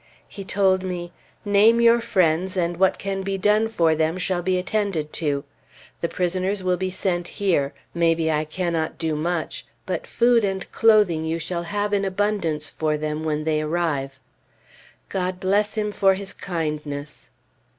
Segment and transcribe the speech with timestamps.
[0.27, 1.13] He told me,
[1.45, 5.43] "Name your friends, and what can be done for them shall be attended to.
[5.99, 7.71] The prisoners will be sent here.
[7.93, 12.97] Maybe I cannot do much; but food and clothing you shall have in abundance for
[12.97, 14.19] them when they arrive."
[15.07, 17.29] God bless him for his kindness!